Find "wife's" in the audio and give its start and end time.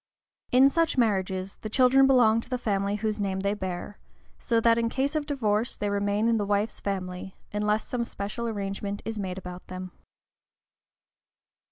6.47-6.79